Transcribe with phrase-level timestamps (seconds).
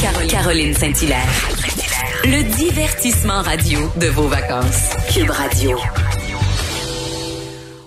[0.00, 1.26] Caroline Saint-Hilaire.
[2.24, 4.94] Le divertissement radio de vos vacances.
[5.12, 5.76] Cube Radio.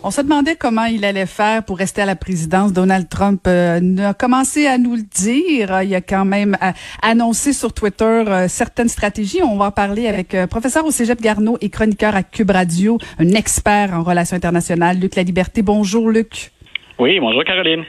[0.03, 2.73] On se demandait comment il allait faire pour rester à la présidence.
[2.73, 5.83] Donald Trump euh, a commencé à nous le dire.
[5.83, 6.71] Il a quand même euh,
[7.01, 9.41] annoncé sur Twitter euh, certaines stratégies.
[9.41, 13.29] On va en parler avec professeur au Cégep Garneau et chroniqueur à Cube Radio, un
[13.29, 15.61] expert en relations internationales, Luc La Liberté.
[15.61, 16.51] Bonjour, Luc.
[16.99, 17.85] Oui, bonjour, Caroline.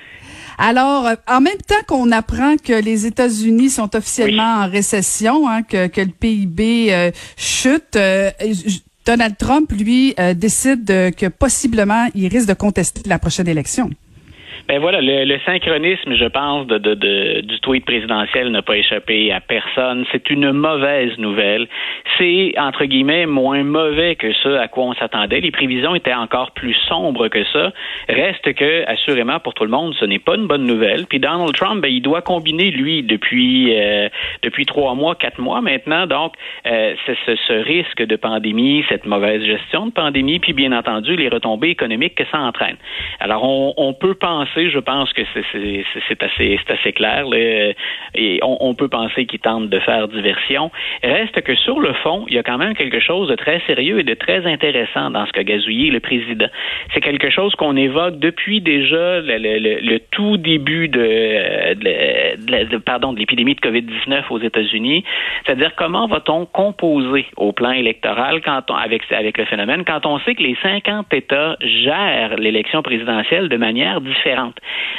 [0.58, 5.86] Alors, en même temps qu'on apprend que les États-Unis sont officiellement en récession, hein, que,
[5.86, 7.96] que, le PIB chute,
[9.04, 13.90] Donald Trump, lui, euh, décide que possiblement il risque de contester la prochaine élection.
[14.68, 19.40] Ben voilà, le, synchronisme, je pense, de, de, du tweet présidentiel n'a pas échappé à
[19.40, 20.04] personne.
[20.12, 21.66] C'est une mauvaise nouvelle.
[22.16, 25.40] C'est, entre guillemets, moins mauvais que ce à quoi on s'attendait.
[25.40, 27.72] Les prévisions étaient encore plus sombres que ça.
[28.08, 31.06] Reste que, assurément, pour tout le monde, ce n'est pas une bonne nouvelle.
[31.06, 34.08] Puis Donald Trump, ben, il doit combiner, lui, depuis, euh,
[34.42, 36.06] depuis trois mois, quatre mois maintenant.
[36.06, 36.34] Donc,
[36.66, 41.16] euh, c'est ce, ce risque de pandémie, cette mauvaise gestion de pandémie, puis bien entendu,
[41.16, 42.76] les retombées économiques que ça entraîne.
[43.18, 47.24] Alors, on, on peut penser je pense que c'est assez, clair.
[48.14, 50.70] et on, peut penser qu'il tente de faire diversion.
[51.02, 54.00] Reste que sur le fond, il y a quand même quelque chose de très sérieux
[54.00, 56.46] et de très intéressant dans ce qu'a gazouillé le président.
[56.92, 64.24] C'est quelque chose qu'on évoque depuis déjà le, tout début de, de l'épidémie de COVID-19
[64.30, 65.04] aux États-Unis.
[65.44, 70.56] C'est-à-dire comment va-t-on composer au plan électoral avec le phénomène quand on sait que les
[70.62, 74.31] 50 États gèrent l'élection présidentielle de manière différente?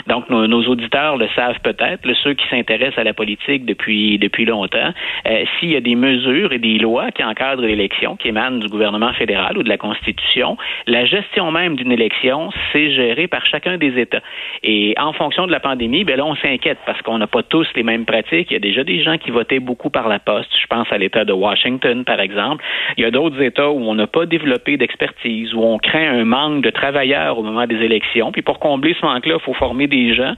[0.08, 4.94] Donc, nos, auditeurs le savent peut-être, ceux qui s'intéressent à la politique depuis, depuis longtemps,
[5.28, 8.68] euh, s'il y a des mesures et des lois qui encadrent l'élection, qui émanent du
[8.68, 13.78] gouvernement fédéral ou de la Constitution, la gestion même d'une élection, c'est géré par chacun
[13.78, 14.22] des États.
[14.64, 17.68] Et en fonction de la pandémie, ben là, on s'inquiète parce qu'on n'a pas tous
[17.76, 18.48] les mêmes pratiques.
[18.52, 20.52] Il y a déjà des gens qui votaient beaucoup par la poste.
[20.60, 22.64] Je pense à l'État de Washington, par exemple.
[22.98, 26.26] Il y a d'autres États où on n'a pas développé d'expertise, où on craint un
[26.26, 28.32] manque de travailleurs au moment des élections.
[28.32, 30.34] Puis pour combler ce manque-là, il faut former des gens.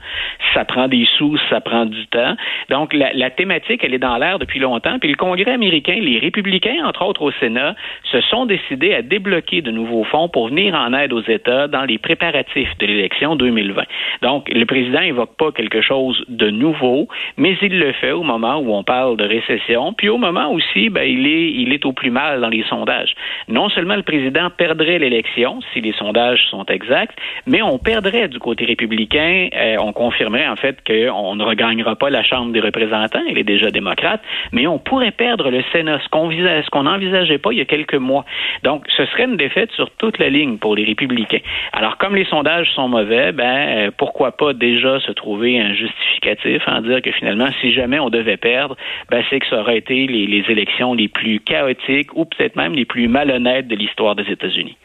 [0.54, 2.36] Ça prend des sous, ça prend du temps.
[2.70, 4.98] Donc, la, thématique, elle est dans l'air depuis longtemps.
[4.98, 9.62] Puis le Congrès américain, les républicains, entre autres au Sénat, se sont décidés à débloquer
[9.62, 13.82] de nouveaux fonds pour venir en aide aux États dans les préparatifs de l'élection 2020.
[14.22, 18.56] Donc, le président n'évoque pas quelque chose de nouveau, mais il le fait au moment
[18.58, 21.92] où on parle de récession, puis au moment aussi, ben, il est, il est au
[21.92, 23.14] plus mal dans les sondages.
[23.48, 28.38] Non seulement le président perdrait l'élection, si les sondages sont exacts, mais on perdrait du
[28.38, 32.60] côté républicain républicains euh, ont confirmé en fait qu'on ne regagnera pas la Chambre des
[32.60, 34.20] représentants, elle est déjà démocrate,
[34.52, 37.64] mais on pourrait perdre le Sénat, ce qu'on ce qu'on n'envisageait pas il y a
[37.64, 38.24] quelques mois.
[38.62, 41.40] Donc, ce serait une défaite sur toute la ligne pour les républicains.
[41.72, 46.62] Alors, comme les sondages sont mauvais, ben euh, pourquoi pas déjà se trouver un justificatif
[46.66, 48.76] en dire que finalement, si jamais on devait perdre,
[49.10, 52.84] ben c'est que ça aurait été les élections les plus chaotiques ou peut-être même les
[52.84, 54.76] plus malhonnêtes de l'histoire des États-Unis.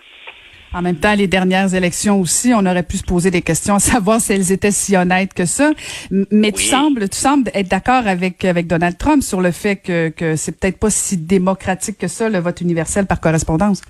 [0.74, 3.80] En même temps, les dernières élections aussi, on aurait pu se poser des questions à
[3.80, 5.72] savoir si elles étaient si honnêtes que ça.
[6.10, 10.10] Mais tu sembles, tu sembles être d'accord avec avec Donald Trump sur le fait que
[10.10, 13.82] que c'est peut-être pas si démocratique que ça le vote universel par correspondance.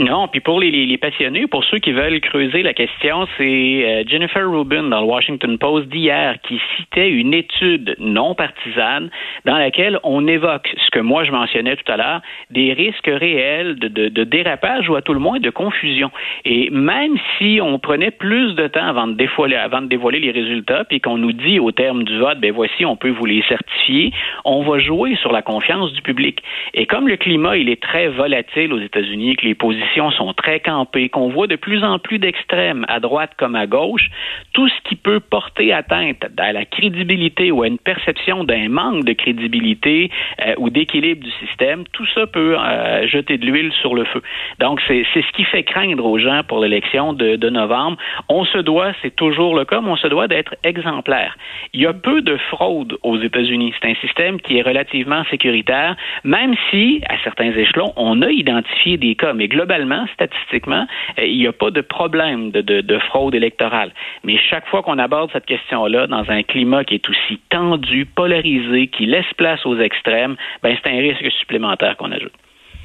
[0.00, 4.02] Non, puis pour les, les, passionnés, pour ceux qui veulent creuser la question, c'est euh,
[4.06, 9.10] Jennifer Rubin dans le Washington Post d'hier qui citait une étude non partisane
[9.44, 13.78] dans laquelle on évoque ce que moi je mentionnais tout à l'heure, des risques réels
[13.78, 16.10] de, de, de, dérapage ou à tout le moins de confusion.
[16.46, 20.30] Et même si on prenait plus de temps avant de dévoiler, avant de dévoiler les
[20.30, 23.42] résultats, puis qu'on nous dit au terme du vote, ben voici, on peut vous les
[23.42, 24.14] certifier,
[24.46, 26.42] on va jouer sur la confiance du public.
[26.72, 30.60] Et comme le climat, il est très volatile aux États-Unis, que les positions sont très
[30.60, 34.08] campées, qu'on voit de plus en plus d'extrêmes à droite comme à gauche,
[34.52, 39.04] tout ce qui peut porter atteinte à la crédibilité ou à une perception d'un manque
[39.04, 40.10] de crédibilité
[40.44, 44.22] euh, ou d'équilibre du système, tout ça peut euh, jeter de l'huile sur le feu.
[44.58, 47.96] Donc, c'est ce qui fait craindre aux gens pour l'élection de, de novembre.
[48.28, 51.36] On se doit, c'est toujours le cas, mais on se doit d'être exemplaire.
[51.72, 53.74] Il y a peu de fraude aux États-Unis.
[53.80, 58.96] C'est un système qui est relativement sécuritaire, même si, à certains échelons, on a identifié
[58.96, 59.32] des cas.
[59.32, 59.69] Mais globalement,
[60.14, 60.86] statistiquement,
[61.18, 63.92] euh, il n'y a pas de problème de, fraude électorale.
[64.24, 68.88] Mais chaque fois qu'on aborde cette question-là dans un climat qui est aussi tendu, polarisé,
[68.88, 72.32] qui laisse place aux extrêmes, ben c'est un risque supplémentaire qu'on ajoute.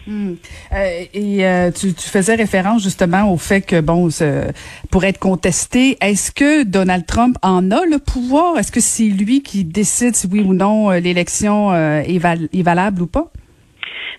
[0.07, 0.35] Hmm.
[0.71, 4.09] Euh, et euh, tu, faisais référence justement au fait que bon,
[4.91, 8.57] pour être contesté, est-ce que Donald Trump en a le pouvoir?
[8.57, 13.31] Est-ce que c'est lui qui décide si oui ou non l'élection est valable ou pas?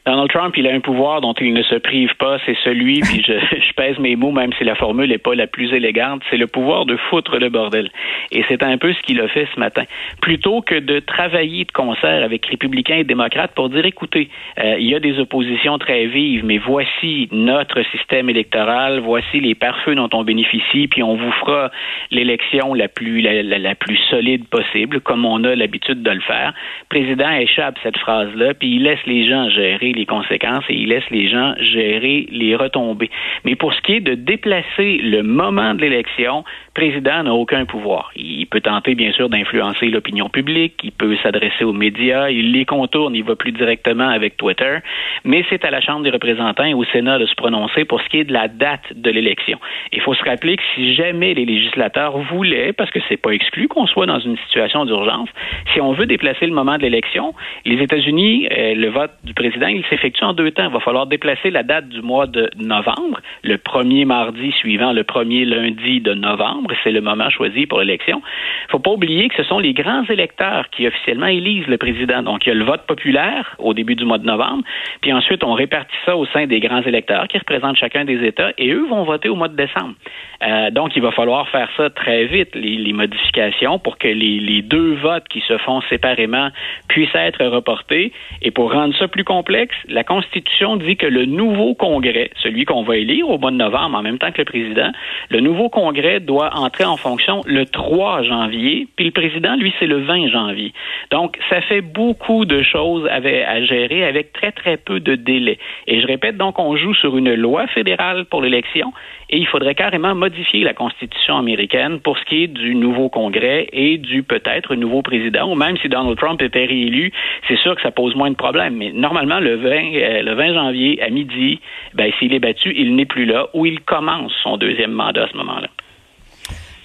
[0.05, 3.23] Donald Trump, il a un pouvoir dont il ne se prive pas, c'est celui, puis
[3.27, 6.37] je, je pèse mes mots, même si la formule n'est pas la plus élégante, c'est
[6.37, 7.91] le pouvoir de foutre le bordel.
[8.33, 9.85] Et c'est un peu ce qu'il a fait ce matin.
[10.21, 14.29] Plutôt que de travailler de concert avec républicains et démocrates pour dire, écoutez,
[14.59, 19.55] euh, il y a des oppositions très vives, mais voici notre système électoral, voici les
[19.55, 21.71] pare-feux dont on bénéficie, puis on vous fera
[22.11, 26.53] l'élection la plus la, la, plus solide possible, comme on a l'habitude de le faire.
[26.91, 30.89] Le président échappe cette phrase-là, puis il laisse les gens gérer les conséquences et il
[30.89, 33.11] laisse les gens gérer les retombées.
[33.45, 37.65] Mais pour ce qui est de déplacer le moment de l'élection, le président n'a aucun
[37.65, 38.11] pouvoir.
[38.17, 42.67] Il peut tenter, bien sûr, d'influencer l'opinion publique, il peut s'adresser aux médias, il les
[42.67, 44.81] contourne, il va plus directement avec Twitter,
[45.25, 48.09] mais c'est à la Chambre des représentants et au Sénat de se prononcer pour ce
[48.11, 49.59] qui est de la date de l'élection.
[49.93, 53.69] Il faut se rappeler que si jamais les législateurs voulaient, parce que c'est pas exclu
[53.69, 55.31] qu'on soit dans une situation d'urgence,
[55.73, 57.33] si on veut déplacer le moment de l'élection,
[57.65, 60.67] les États-Unis, euh, le vote du président, il s'effectue en deux temps.
[60.69, 65.05] Il va falloir déplacer la date du mois de novembre, le premier mardi suivant le
[65.05, 68.23] premier lundi de novembre, c'est le moment choisi pour l'élection.
[68.69, 72.23] Il faut pas oublier que ce sont les grands électeurs qui officiellement élisent le président.
[72.23, 74.65] Donc, il y a le vote populaire au début du mois de novembre,
[75.01, 78.53] puis ensuite, on répartit ça au sein des grands électeurs qui représentent chacun des États,
[78.59, 79.95] et eux vont voter au mois de décembre.
[80.43, 84.63] Euh, donc, il va falloir faire ça très vite, les, modifications, pour que les, les,
[84.63, 86.49] deux votes qui se font séparément
[86.89, 88.13] puissent être reportés.
[88.43, 92.83] Et pour rendre ça plus complexe, la Constitution dit que le nouveau Congrès, celui qu'on
[92.83, 94.91] va élire au mois de novembre en même temps que le président,
[95.31, 99.87] le nouveau Congrès doit entrer en fonction le 3 janvier, puis le président, lui, c'est
[99.87, 100.73] le 20 janvier.
[101.11, 103.21] Donc, ça fait beaucoup de choses à,
[103.65, 105.59] gérer avec très, très peu de délai.
[105.87, 108.93] Et je répète, donc, on joue sur une loi fédérale pour l'élection
[109.29, 113.69] et il faudrait carrément modifier la Constitution américaine pour ce qui est du nouveau Congrès
[113.73, 117.13] et du peut-être nouveau président, ou même si Donald Trump était réélu,
[117.49, 118.77] c'est sûr que ça pose moins de problèmes.
[118.77, 121.61] Mais normalement, le 20, euh, le 20 janvier à midi,
[121.95, 125.29] ben, s'il est battu, il n'est plus là, ou il commence son deuxième mandat à
[125.29, 125.69] ce moment-là.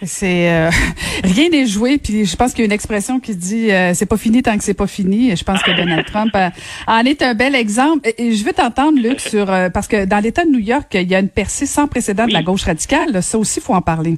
[0.04, 0.70] C'est euh,
[1.24, 4.06] rien n'est joué, puis je pense qu'il y a une expression qui dit euh, c'est
[4.06, 5.32] pas fini tant que c'est pas fini.
[5.32, 6.50] Et je pense que Donald Trump euh,
[6.88, 8.12] en est un bel exemple.
[8.18, 11.16] Et, je veux t'entendre, Luc, sur parce que dans l'État de New York, il y
[11.16, 13.22] a une percée sans précédent de la gauche radicale.
[13.22, 14.18] Ça aussi, faut en parler.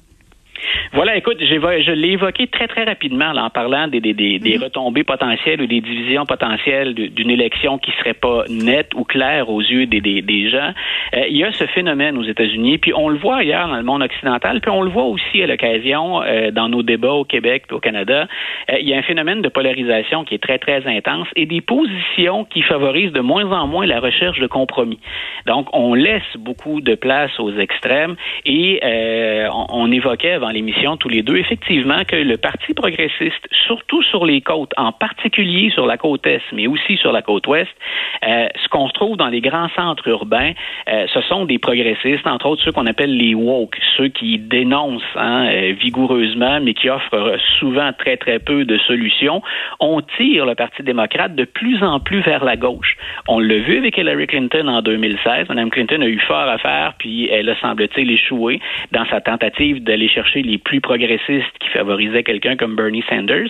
[0.95, 4.65] Voilà, écoute, je l'ai évoqué très, très rapidement en parlant des, des, des, des, mhm.
[4.65, 9.59] retombées potentielles ou des divisions potentielles d'une élection qui serait pas nette ou claire aux
[9.59, 10.71] yeux des, des, gens.
[11.15, 13.83] Euh, il y a ce phénomène aux États-Unis, puis on le voit ailleurs dans le
[13.83, 17.63] monde occidental, puis on le voit aussi à l'occasion euh, dans nos débats au Québec
[17.71, 18.27] et au Canada.
[18.69, 21.61] Euh, il y a un phénomène de polarisation qui est très, très intense et des
[21.61, 24.99] positions qui favorisent de moins en moins la recherche de compromis.
[25.47, 28.79] Donc, on laisse beaucoup de place aux extrêmes et
[29.51, 34.25] on, on évoquait avant l'émission tous les deux, effectivement, que le Parti progressiste, surtout sur
[34.25, 37.71] les côtes, en particulier sur la côte Est, mais aussi sur la côte Ouest,
[38.27, 40.51] euh, ce qu'on trouve dans les grands centres urbains,
[40.89, 45.01] euh, ce sont des progressistes, entre autres ceux qu'on appelle les woke, ceux qui dénoncent
[45.15, 49.41] hein, euh, vigoureusement, mais qui offrent souvent très, très peu de solutions.
[49.79, 52.97] On tire le Parti démocrate de plus en plus vers la gauche.
[53.27, 55.47] On l'a vu avec Hillary Clinton en 2016.
[55.49, 58.59] Mme Clinton a eu fort à faire, puis elle a, semble-t-il, échoué
[58.91, 63.49] dans sa tentative d'aller chercher les plus progressistes qui favorisaient quelqu'un comme Bernie Sanders.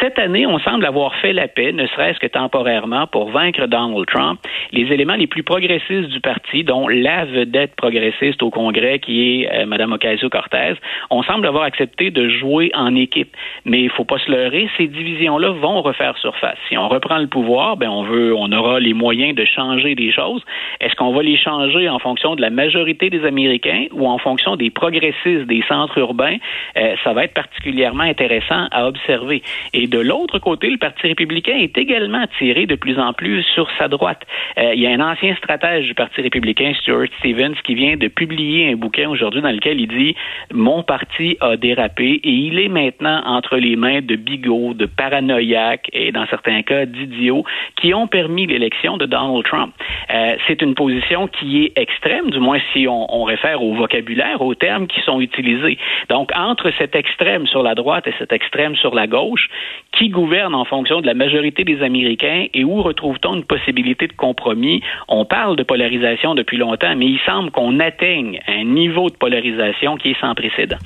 [0.00, 4.06] Cette année, on semble avoir fait la paix, ne serait-ce que temporairement, pour vaincre Donald
[4.06, 4.40] Trump.
[4.72, 9.50] Les éléments les plus progressistes du parti, dont la vedette progressiste au Congrès, qui est
[9.52, 10.74] euh, Mme Ocasio-Cortez,
[11.10, 13.34] on semble avoir accepté de jouer en équipe.
[13.64, 16.58] Mais il faut pas se leurrer, ces divisions-là vont refaire surface.
[16.68, 20.12] Si on reprend le pouvoir, ben on veut, on aura les moyens de changer des
[20.12, 20.42] choses.
[20.80, 24.56] Est-ce qu'on va les changer en fonction de la majorité des Américains ou en fonction
[24.56, 26.36] des progressistes des centres urbains?
[26.76, 29.42] Euh, ça va être particulièrement intéressant à observer.
[29.72, 33.68] Et de l'autre côté, le Parti républicain est également tiré de plus en plus sur
[33.78, 34.22] sa droite.
[34.58, 38.08] Euh, il y a un ancien stratège du Parti républicain, Stuart Stevens, qui vient de
[38.08, 40.14] publier un bouquin aujourd'hui dans lequel il dit
[40.52, 45.88] Mon parti a dérapé et il est maintenant entre les mains de bigots, de paranoïaques
[45.92, 47.44] et dans certains cas d'idiots
[47.80, 49.74] qui ont permis l'élection de Donald Trump.
[50.12, 54.40] Euh, c'est une position qui est extrême, du moins si on, on réfère au vocabulaire,
[54.40, 55.78] aux termes qui sont utilisés.
[56.08, 59.48] Donc, entre cet extrême sur la droite et cet extrême sur la gauche,
[59.92, 64.12] qui gouverne en fonction de la majorité des Américains et où retrouve-t-on une possibilité de
[64.12, 64.82] compromis?
[65.08, 69.96] On parle de polarisation depuis longtemps, mais il semble qu'on atteigne un niveau de polarisation
[69.96, 70.78] qui est sans précédent.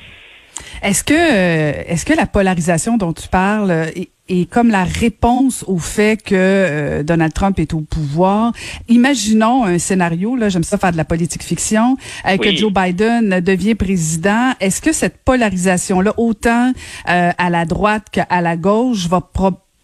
[0.82, 5.64] Est-ce que, euh, est-ce que la polarisation dont tu parles est et comme la réponse
[5.66, 8.52] au fait que euh, Donald Trump est au pouvoir,
[8.88, 13.40] imaginons un scénario, là, j'aime ça faire de la politique fiction, euh, que Joe Biden
[13.40, 14.52] devient président.
[14.60, 16.72] Est-ce que cette polarisation-là, autant
[17.08, 19.26] euh, à la droite qu'à la gauche, va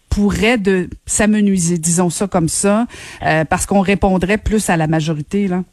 [0.09, 2.87] pourrait de s'amenuiser, disons ça comme ça,
[3.49, 5.63] parce qu'on répondrait plus à la majorité là?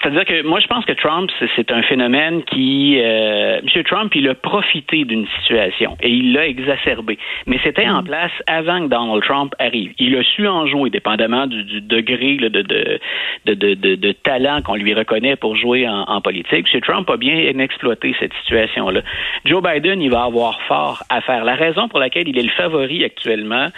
[0.00, 2.98] C'est-à-dire que moi, je pense que Trump, c'est un phénomène qui...
[3.00, 3.82] Euh, M.
[3.84, 7.18] Trump, il a profité d'une situation et il l'a exacerbé.
[7.46, 8.04] Mais c'était en mm.
[8.04, 9.92] place avant que Donald Trump arrive.
[9.98, 13.00] Il a su en jouer, dépendamment du, du degré de, de,
[13.46, 16.66] de, de, de talent qu'on lui reconnaît pour jouer en, en, politique.
[16.72, 16.80] M.
[16.80, 19.00] Trump a bien exploité cette situation-là.
[19.44, 21.44] Joe Biden, il va avoir fort à faire.
[21.44, 23.68] La raison pour laquelle il est le favori actuellement,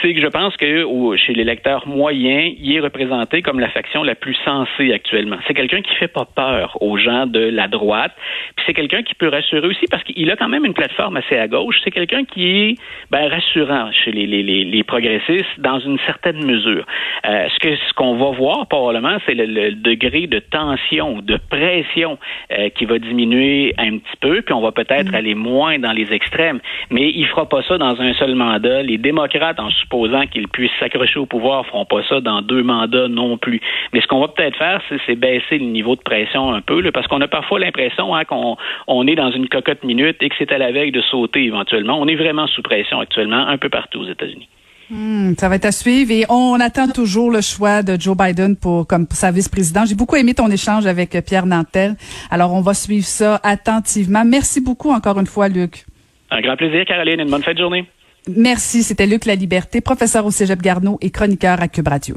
[0.00, 4.14] c'est que je pense que chez l'électeur moyen, il est représenté comme la faction la
[4.14, 5.36] plus sensée actuellement.
[5.46, 8.12] C'est quelqu'un qui fait pas peur aux gens de la droite.
[8.56, 11.36] Puis c'est quelqu'un qui peut rassurer aussi parce qu'il a quand même une plateforme assez
[11.36, 11.76] à gauche.
[11.84, 12.74] C'est quelqu'un qui est
[13.10, 16.84] ben, rassurant chez les, les, les, progressistes dans une certaine mesure.
[17.26, 22.18] Euh, ce que ce qu'on va voir probablement, c'est le, degré de tension, de pression
[22.52, 25.14] euh, qui va diminuer un petit peu, puis on va peut-être mm.
[25.14, 26.60] aller moins dans les extrêmes.
[26.90, 28.82] Mais il fera pas ça dans un seul mandat.
[28.82, 33.08] Les démocrates, en supposant qu'ils puissent s'accrocher au pouvoir, feront pas ça dans deux mandats
[33.08, 33.60] non plus.
[33.92, 37.06] Mais ce qu'on va peut-être faire, c'est baisser le niveau de pression un peu, parce
[37.06, 38.56] qu'on a parfois l'impression hein, qu'on
[38.86, 42.00] on est dans une cocotte minute et que c'est à la veille de sauter éventuellement.
[42.00, 44.48] On est vraiment sous pression actuellement un peu partout aux États-Unis.
[44.90, 48.56] Hmm, ça va être à suivre et on attend toujours le choix de Joe Biden
[48.56, 49.84] pour comme sa vice-président.
[49.86, 51.94] J'ai beaucoup aimé ton échange avec Pierre Nantel.
[52.30, 54.24] Alors on va suivre ça attentivement.
[54.24, 55.86] Merci beaucoup encore une fois, Luc.
[56.30, 57.20] Un grand plaisir, Caroline.
[57.20, 57.86] Une bonne fin de journée.
[58.28, 58.82] Merci.
[58.82, 62.16] C'était Luc La Liberté, professeur au Cégep Garneau et chroniqueur à Cube Radio.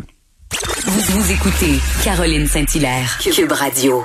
[0.87, 4.03] Vous, vous écoutez Caroline Saint-Hilaire, Cube Radio.